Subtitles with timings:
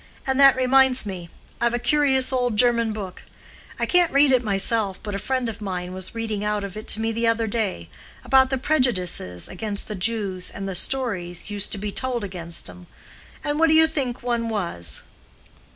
[0.25, 1.29] And that reminds me,
[1.61, 5.93] I've a curious old German book—I can't read it myself, but a friend of mine
[5.93, 10.49] was reading out of it to me the other day—about the prejudices against the Jews,
[10.49, 12.87] and the stories used to be told against 'em,
[13.43, 15.03] and what do you think one was?